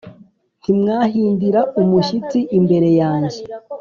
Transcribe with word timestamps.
Ntimwahindira 0.61 1.59
umushyitsi 1.81 2.39
imbere 2.57 2.89
yanjye 2.99 3.39